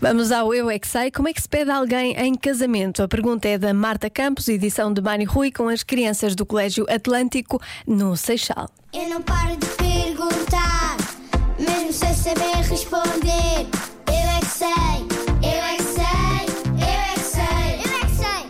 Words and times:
Vamos 0.00 0.32
ao 0.32 0.52
Eu 0.52 0.68
é 0.68 0.78
que 0.78 0.86
Sei. 0.88 1.10
Como 1.10 1.28
é 1.28 1.32
que 1.32 1.40
se 1.40 1.48
pede 1.48 1.70
alguém 1.70 2.12
em 2.18 2.34
casamento? 2.34 3.02
A 3.02 3.08
pergunta 3.08 3.48
é 3.48 3.56
da 3.56 3.72
Marta 3.72 4.10
Campos, 4.10 4.48
edição 4.48 4.92
de 4.92 5.00
Mário 5.00 5.30
Rui, 5.30 5.52
com 5.52 5.68
as 5.68 5.82
crianças 5.82 6.34
do 6.34 6.44
Colégio 6.44 6.86
Atlântico 6.88 7.60
no 7.86 8.16
Seixal. 8.16 8.68
Eu 8.92 9.08
não 9.08 9.22
paro 9.22 9.56
de 9.56 9.66
perguntar, 9.66 10.96
mesmo 11.58 11.92
sem 11.92 12.14
saber 12.14 12.56
responder. 12.68 13.66
Eu 14.08 14.28
é 14.28 14.40
que 14.40 14.46
sei, 14.46 14.68
eu 15.42 15.62
é 15.64 15.76
que 15.76 15.82
sei, 15.82 16.46
eu 16.72 16.86
é 16.86 17.14
que 17.14 17.20
sei, 17.20 17.44
eu 17.84 17.92
é 17.94 18.06
que 18.06 18.14
sei. 18.16 18.42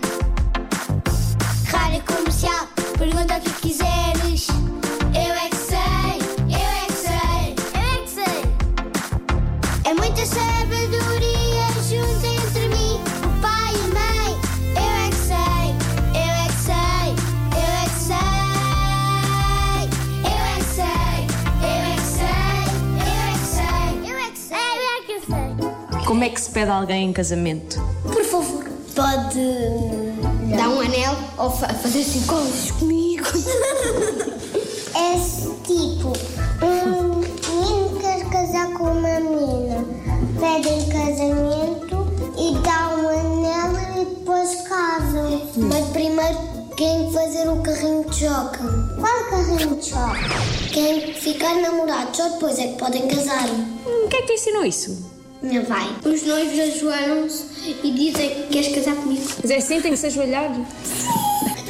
Rádio 1.71 2.03
comercial, 2.05 2.68
pergunta 2.98 3.37
o 3.37 3.41
que 3.41 3.50
quiseres. 3.68 4.46
Eu 5.14 5.34
é 5.34 5.48
que 5.48 5.57
sei, 5.57 6.18
eu 6.48 6.68
é 6.71 6.87
que 6.87 6.93
sei, 6.93 7.55
eu 7.75 7.80
é 7.80 7.98
que 8.03 8.11
sei. 8.11 8.43
É 9.84 9.95
muita 9.95 10.25
sabedoria 10.27 11.05
Como 26.06 26.23
é 26.24 26.28
que 26.28 26.41
se 26.41 26.51
pede 26.51 26.70
alguém 26.70 27.09
em 27.09 27.12
casamento? 27.12 27.80
Por 28.02 28.24
favor, 28.24 28.65
pode 28.95 30.56
dar 30.56 30.69
um 30.69 30.80
anel 30.80 31.16
ou 31.38 31.51
fa- 31.51 31.69
fazer 31.69 32.01
assim 32.01 32.23
coisas 32.27 32.70
comigo. 32.73 33.24
é 34.95 35.16
tipo, 35.65 36.12
um 36.65 37.16
menino 37.16 37.98
quer 38.01 38.24
casar 38.30 38.73
com 38.74 38.84
uma 38.84 39.20
menina, 39.20 39.84
pede 40.38 40.69
em 40.69 40.88
casamento 40.88 42.07
e 42.38 42.54
dá 42.62 42.88
um 42.96 43.09
anel 43.09 44.01
e 44.02 44.04
depois 44.04 44.54
casam. 44.68 45.43
Mas 45.57 45.88
primeiro 45.88 46.38
quem 46.77 47.12
fazer 47.12 47.49
o 47.49 47.57
carrinho 47.62 48.04
de 48.09 48.16
choque. 48.16 48.59
Qual 49.01 49.24
carrinho 49.30 49.77
de 49.77 49.87
choque? 49.87 50.68
Quem 50.73 51.15
ficar 51.15 51.57
namorado, 51.57 52.16
só 52.16 52.29
depois 52.29 52.59
é 52.60 52.68
que 52.68 52.79
podem 52.79 53.09
casar. 53.09 53.49
Hum, 53.49 54.07
Quem 54.09 54.21
é 54.21 54.23
que 54.23 54.29
te 54.29 54.32
ensinou 54.34 54.65
isso? 54.65 55.15
Minha. 55.47 55.63
Os 56.05 56.23
noivos 56.25 56.59
ajoelham-se 56.59 57.45
e 57.85 57.93
dizem 57.93 58.30
que 58.30 58.43
queres 58.49 58.75
casar 58.75 58.97
comigo. 58.97 59.23
Mas 59.41 59.51
é 59.51 59.57
assim, 59.59 59.80
tem 59.80 59.93
que 59.93 59.97
se 59.97 60.07
ajoelhar. 60.07 60.51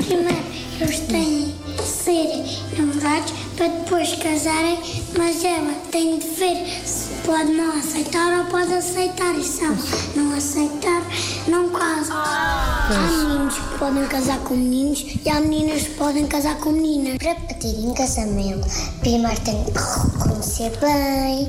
Primeiro, 0.07 0.45
eles 0.81 1.01
têm 1.01 1.55
de 1.77 1.83
ser 1.83 2.45
namorados 2.79 3.33
para 3.57 3.69
depois 3.69 4.15
casarem, 4.15 4.79
mas 5.17 5.45
ela 5.45 5.75
tem 5.91 6.19
de 6.19 6.27
ver 6.27 6.67
se 6.85 7.09
pode 7.27 7.53
não 7.53 7.79
aceitar 7.79 8.39
ou 8.39 8.45
pode 8.47 8.73
aceitar. 8.73 9.35
E 9.35 9.45
se 9.45 9.63
ela 9.63 9.77
não 10.15 10.35
aceitar, 10.35 11.03
não 11.47 11.69
casa. 11.69 12.15
Há 12.15 12.89
meninos 13.11 13.55
que 13.59 13.79
podem 13.79 14.07
casar 14.07 14.39
com 14.41 14.55
meninos 14.55 15.05
e 15.25 15.29
há 15.29 15.41
meninas 15.41 15.83
que 15.83 15.95
podem 15.97 16.27
casar 16.27 16.57
com 16.61 16.71
meninas. 16.71 17.19
Para 17.19 17.35
pedirem 17.35 17.93
casamento, 17.93 18.67
primeiro 19.01 19.41
tem 19.41 19.65
que 19.65 19.73
reconhecer 19.73 20.73
bem, 20.79 21.49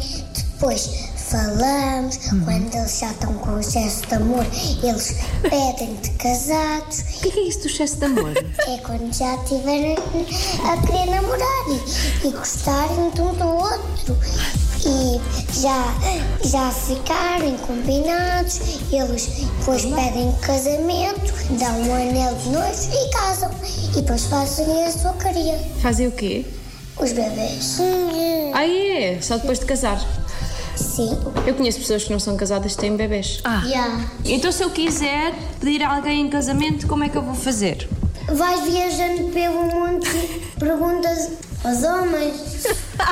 depois 0.59 0.89
falamos, 1.16 2.17
quando 2.44 2.73
eles 2.73 3.00
já 3.00 3.11
estão 3.11 3.31
com 3.36 3.59
excesso 3.59 4.08
de 4.08 4.16
amor, 4.16 4.44
eles 4.81 5.16
pedem-te 5.44 6.09
casados. 6.11 7.02
O 7.02 7.22
que 7.22 7.27
é, 7.27 7.31
que 7.31 7.39
é 7.39 7.44
isso 7.44 7.59
do 7.59 7.67
excesso 7.67 7.97
de 7.97 8.05
amor? 8.05 8.33
É 8.67 8.77
quando 8.77 9.14
já 9.14 9.36
estiverem 9.36 9.95
a 9.95 10.77
querer 10.81 11.11
namorar 11.11 11.64
e, 11.69 12.27
e 12.27 12.31
gostarem 12.31 13.11
de 13.11 13.22
um 13.22 13.33
do 13.36 13.47
outro. 13.47 14.17
E 14.83 15.22
já, 15.61 15.94
já 16.44 16.71
ficarem 16.71 17.55
combinados, 17.58 18.59
eles 18.92 19.27
depois 19.59 19.86
pedem 19.86 20.31
casamento, 20.42 21.33
dão 21.59 21.81
um 21.81 21.94
anel 21.94 22.33
de 22.33 22.49
noivo 22.49 22.89
e 22.94 23.11
casam. 23.11 23.52
E 23.92 24.02
depois 24.02 24.25
fazem 24.25 24.86
a 24.86 24.92
sua 24.92 25.14
carinha. 25.14 25.59
Fazem 25.83 26.08
o 26.08 26.11
quê? 26.11 26.45
Os 26.99 27.11
bebês. 27.11 27.77
Ah, 28.55 28.67
é? 28.67 29.21
Só 29.21 29.37
depois 29.37 29.60
de 29.60 29.65
casar. 29.67 30.04
Sim. 30.77 31.17
Eu 31.45 31.54
conheço 31.55 31.80
pessoas 31.80 32.04
que 32.04 32.11
não 32.11 32.20
são 32.20 32.36
casadas 32.38 32.76
que 32.76 32.82
têm 32.82 32.95
bebês. 32.95 33.39
Ah, 33.43 33.64
Já. 33.65 33.99
Então, 34.26 34.52
se 34.52 34.64
eu 34.64 34.70
quiser 34.70 35.33
pedir 35.60 35.83
a 35.83 35.95
alguém 35.95 36.21
em 36.21 36.30
casamento, 36.30 36.88
como 36.88 37.04
é 37.04 37.10
que 37.10 37.17
eu 37.17 37.21
vou 37.21 37.36
fazer? 37.36 37.88
Vais 38.32 38.61
viajando 38.70 39.30
pelo 39.32 39.64
mundo 39.64 40.05
e 40.05 40.60
perguntas 40.60 41.32
aos 41.64 41.83
homens 41.83 42.64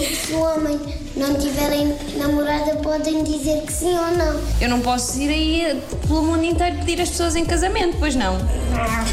Se 0.00 0.32
o 0.32 0.40
homem 0.40 0.78
não 1.16 1.34
tiverem 1.34 1.96
namorada, 2.16 2.74
podem 2.76 3.22
dizer 3.22 3.62
que 3.62 3.72
sim 3.72 3.96
ou 3.96 4.10
não. 4.16 4.40
Eu 4.60 4.68
não 4.68 4.80
posso 4.80 5.18
ir 5.20 5.28
aí 5.28 5.60
eh, 5.62 5.76
pelo 6.06 6.22
mundo 6.22 6.44
inteiro 6.44 6.76
pedir 6.78 7.00
as 7.00 7.10
pessoas 7.10 7.36
em 7.36 7.44
casamento, 7.44 7.96
pois 7.98 8.16
não? 8.16 8.36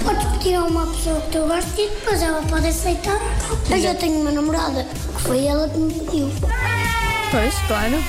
Podes 0.04 0.26
pedir 0.38 0.56
a 0.56 0.64
uma 0.66 0.88
pessoa 0.88 1.22
que 1.22 1.32
tu 1.32 1.40
gostas 1.48 1.78
e 1.78 1.88
depois 1.90 2.22
ela 2.22 2.42
pode 2.44 2.68
aceitar. 2.68 3.20
Eu 3.70 3.80
já 3.80 3.94
tenho 3.94 4.22
uma 4.22 4.32
namorada, 4.32 4.84
que 4.84 5.22
foi 5.22 5.46
ela 5.46 5.70
que 5.70 5.78
me 5.78 5.94
pediu. 5.94 6.30
pois, 7.30 7.54
claro. 7.68 8.04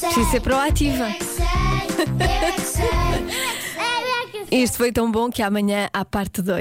Preciso 0.00 0.30
ser 0.30 0.40
proativa. 0.40 1.08
Isto 4.50 4.78
foi 4.78 4.90
tão 4.90 5.10
bom 5.10 5.30
que 5.30 5.42
amanhã 5.42 5.88
há 5.92 6.04
parte 6.04 6.42
2. 6.42 6.58